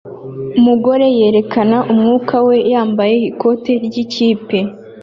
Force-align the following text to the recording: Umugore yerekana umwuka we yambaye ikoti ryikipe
Umugore 0.59 1.05
yerekana 1.17 1.77
umwuka 1.91 2.35
we 2.47 2.55
yambaye 2.71 3.15
ikoti 3.29 3.71
ryikipe 3.85 4.57